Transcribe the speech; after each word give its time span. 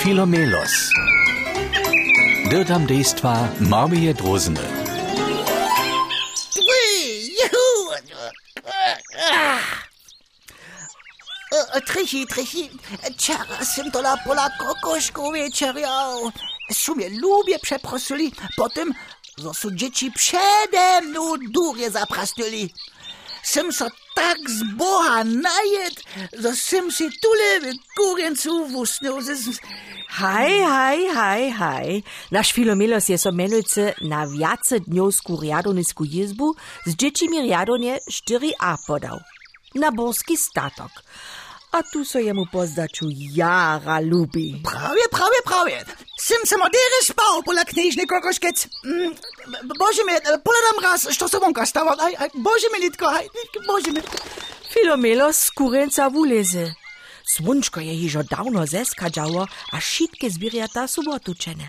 Filomelos. 0.00 0.88
Dirtam 2.48 2.86
dejstva 2.86 3.48
Marmije 3.60 4.14
Drozene. 4.14 4.60
Trichy, 11.86 12.26
trichy, 12.26 12.70
czara 13.16 13.64
sem 13.64 13.90
to 13.90 14.00
la 14.00 14.16
pola 14.16 14.50
kokoszku 14.58 15.32
wieczeriał. 15.32 16.32
Sumie 16.72 17.08
lubię 17.10 17.58
przeprosili, 17.58 18.32
potem, 18.56 18.94
są 19.54 19.70
dzieci 19.70 20.12
przede 20.12 21.00
mną 21.00 21.34
durje 21.50 21.90
zaprasnuli. 21.90 22.74
Sem 23.42 23.72
so 23.72 23.88
tak 24.14 24.38
z 24.50 24.62
Boha 24.76 25.24
że 26.32 26.56
sem 26.56 26.92
si 26.92 27.10
tule 27.22 27.60
w 27.60 27.94
kurjencu. 27.96 28.66
Haj, 30.10 30.50
mm. 30.50 30.66
haj, 30.66 30.98
haj, 31.14 31.50
haj. 31.50 32.02
Naš 32.30 32.52
Filomelos 32.52 33.08
je 33.08 33.18
somenujce 33.18 33.92
na 34.00 34.24
vjacednjovsku 34.24 35.38
rjadonisku 35.42 36.04
jizbu 36.04 36.54
z 36.86 36.96
džečimi 36.96 37.42
rjadonje 37.42 37.98
4a 38.06 38.76
podal. 38.86 39.18
Na 39.74 39.90
borski 39.90 40.36
statok. 40.36 40.90
A 41.70 41.82
tu 41.92 42.04
so 42.04 42.18
jemu 42.18 42.46
pozdaču 42.52 43.06
jara 43.34 44.00
ljubi. 44.00 44.62
Prav 44.64 44.96
je, 45.00 45.06
prav 45.10 45.30
je, 45.36 45.42
prav 45.44 45.68
je. 45.68 45.84
Sem 46.20 46.42
samo 46.44 46.64
dere 46.64 47.00
spal, 47.04 47.42
pola 47.46 47.64
knjižni 47.64 48.06
kokoškec. 48.06 48.66
Mm, 48.66 49.12
bože 49.80 50.02
me, 50.06 50.14
pola 50.44 50.60
nam 50.66 50.90
raz, 50.90 51.06
što 51.10 51.28
se 51.28 51.38
vonka 51.38 51.66
stava. 51.66 51.96
Aj, 51.98 52.14
aj, 52.18 52.28
bože 52.34 52.68
me, 52.72 52.78
litko, 52.84 53.06
aj, 53.06 53.26
bože 53.66 53.92
me. 53.92 54.02
Filomelos 54.72 55.50
kurenca 55.50 56.08
vuleze. 56.08 56.79
Słonczko 57.34 57.80
je 57.80 57.94
hižo 57.96 58.22
dawno 58.24 58.66
zeskadzało, 58.66 59.46
a 59.72 59.80
šitke 59.80 60.30
zbirjata 60.30 60.88
subotučene. 60.88 61.68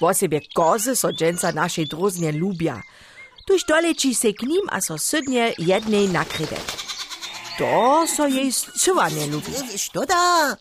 Wosebie 0.00 0.40
kozy 0.54 0.96
so 0.96 1.12
dżęca 1.12 1.52
naszej 1.52 1.86
droznie 1.86 2.32
lubia. 2.32 2.82
Tuż 3.46 3.64
doleci 3.64 4.14
se 4.14 4.32
k 4.32 4.42
nim, 4.42 4.66
a 4.70 4.80
so 4.80 4.98
sydnie 4.98 5.54
jednej 5.58 6.08
nakryde. 6.08 6.56
To 7.58 8.04
so 8.16 8.26
jej 8.26 8.52
zcyła 8.52 9.08
nie 9.08 9.26
lubi. 9.26 9.52
Što 9.78 10.06
da? 10.06 10.56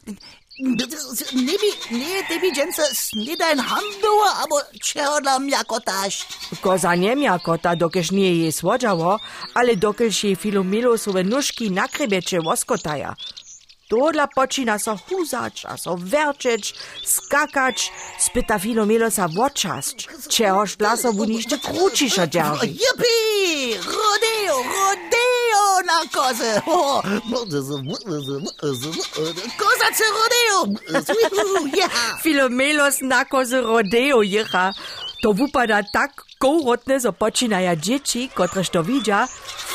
Nie 1.34 1.58
bi, 1.62 1.70
nie, 1.92 2.24
ty 2.28 2.40
bi 2.40 2.52
dżęca 2.54 2.84
snidajn 2.94 3.60
handlowa, 3.60 4.36
albo 4.42 4.62
czego 4.84 5.22
dla 5.22 5.40
jako 5.48 5.80
taś. 5.80 6.28
Koza 6.62 6.96
nie 6.96 7.16
mia 7.16 7.40
kota, 7.40 7.76
dokeż 7.76 8.12
nie 8.12 8.36
jej 8.36 8.52
słodzało, 8.52 9.20
ale 9.54 9.76
dokeż 9.76 10.24
jej 10.24 10.36
filomelosowe 10.36 11.24
nóżki 11.24 11.72
na 11.72 11.88
krebecze 11.88 12.42
Todla 13.92 14.28
počina 14.28 14.80
so 14.80 14.98
huzać, 14.98 15.66
a 15.66 15.78
so 15.78 15.96
werčeć, 16.00 16.74
skakać, 17.06 17.92
spyta 18.20 18.60
filomelosa 18.60 19.28
woczasć, 19.28 20.08
czehoż 20.30 20.76
dla 20.76 20.98
so 20.98 21.12
wunište 21.14 21.58
kručišo 21.58 22.28
dzierży. 22.28 22.68
Jupi! 22.68 23.76
Rodeo, 23.76 24.58
rodeo 24.80 25.82
na 25.86 26.00
kozę! 26.14 26.62
O, 26.66 27.04
Kozace 29.58 30.04
rodeo! 30.20 30.60
Filomelos 32.24 33.02
na 33.02 33.26
kozy 33.26 33.62
rodeo 33.62 34.22
jecha. 34.22 34.74
To 35.24 35.34
wupada 35.34 35.84
tak 35.94 36.12
kołrotne, 36.40 37.00
zo 37.00 37.14
počinaja 37.14 37.76
dzieci, 37.76 38.30
kotreż 38.34 38.70
to 38.70 38.84
widzia, 38.84 39.28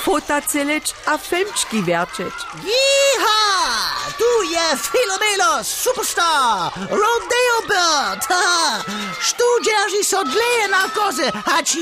fotacelić 0.04 0.94
a 1.06 1.18
filmczki 1.18 1.82
werčeć. 1.82 2.34
Jiha! 2.64 3.05
Filomeno, 4.74 5.62
superstar, 5.64 6.72
rodeo 6.90 7.58
bird. 7.68 8.22
Študjaži 9.20 10.02
so 10.04 10.24
dlje 10.24 10.68
na 10.70 10.82
koze, 10.94 11.30
hači. 11.44 11.78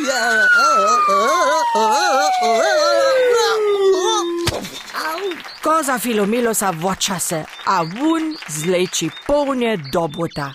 Koza 5.62 5.98
Filomilosa 5.98 6.70
voča 6.70 7.18
se, 7.18 7.44
a 7.64 7.82
vun 7.82 8.36
zleči 8.48 9.10
polnje 9.26 9.76
dobrota. 9.92 10.52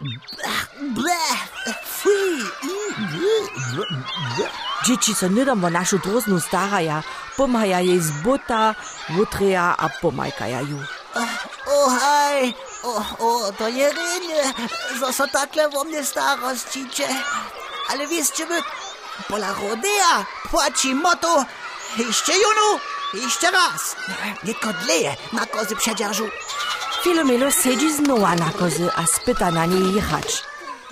Dzieci 4.85 5.13
se 5.13 5.29
nedomo 5.29 5.69
našu 5.69 5.97
droznu 5.97 6.39
staraja, 6.39 7.01
pomaja 7.37 7.79
jej 7.79 7.99
z 7.99 8.11
bota, 8.23 8.73
vutreja 9.09 9.75
a 9.77 9.89
pomajkaja 10.01 10.59
ju. 10.61 10.79
Ah, 11.15 11.58
O, 11.79 11.89
haj! 11.89 12.53
O, 12.83 13.03
o, 13.19 13.51
to 13.57 13.67
je 13.67 13.89
rynie, 13.89 14.53
że 14.99 15.13
so 15.13 15.27
takle 15.27 15.69
wo 15.69 15.83
mnie 15.83 16.05
starościcie. 16.05 17.07
Ale 17.89 18.07
wiecie 18.07 18.45
wy, 18.45 18.61
pola 19.27 19.53
rodea 19.53 20.25
płaci 20.51 20.95
moto, 20.95 21.45
jeszcze 21.97 22.33
junu, 22.33 22.79
jeszcze 23.13 23.51
raz. 23.51 23.95
Tylko 24.45 24.73
dleje 24.73 25.15
na 25.33 25.45
kozy 25.45 25.75
przedzierżu. 25.75 26.29
Filomelo 27.03 27.51
siedzi 27.51 27.93
znowa 27.93 28.35
na 28.35 28.51
kozy 28.51 28.89
a 28.95 29.05
spyta 29.05 29.51
na 29.51 29.65
niej 29.65 29.93
jechać. 29.93 30.43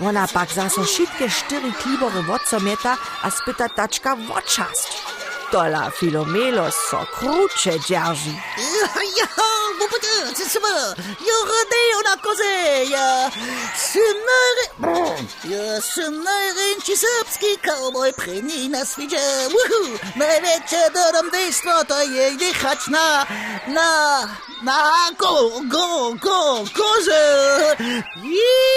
Ona 0.08 0.28
pak 0.28 0.52
zaso 0.54 0.86
šitke 0.86 1.30
štyri 1.30 1.74
klibory 1.74 2.24
wocomieta 2.24 2.98
a 3.24 3.32
spyta 3.32 3.70
taczka 3.70 4.16
woczast. 4.16 4.97
Tola 5.52 5.90
Filomelo 5.92 6.72
so 6.72 7.06
krucze 7.20 7.80
dzierży. 7.80 8.30
Ja, 9.18 9.28
bo 9.80 9.88
potem, 9.88 10.36
co 10.36 10.50
sobie, 10.50 10.68
ja 11.28 11.36
rodeo 11.46 12.02
na 12.04 12.18
kozy, 12.18 12.44
ja 12.90 13.32
synary, 13.76 14.66
ja 15.44 15.82
synary, 15.82 16.82
ci 16.84 16.98
serbski 16.98 17.58
cowboy 17.66 18.14
pryni 18.14 18.70
na 18.70 18.86
świecie, 18.86 19.20
uhu, 19.48 19.98
największe 20.16 20.92
dorobnictwo 20.94 21.86
to 21.88 22.04
je 22.04 22.32
jechać 22.32 22.88
na, 22.88 23.26
na, 23.68 24.20
na 24.64 24.94
go, 25.18 25.52
go, 25.64 26.14
go, 26.22 26.64
kozę. 26.76 27.76
Jee! 28.24 28.68